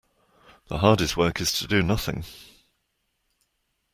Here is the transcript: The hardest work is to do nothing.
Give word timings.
The 0.67 0.79
hardest 0.79 1.15
work 1.15 1.39
is 1.39 1.51
to 1.59 1.67
do 1.67 1.83
nothing. 1.83 2.25